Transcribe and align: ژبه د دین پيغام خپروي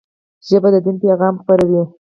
ژبه 0.47 0.69
د 0.73 0.75
دین 0.85 0.95
پيغام 1.03 1.35
خپروي 1.41 1.81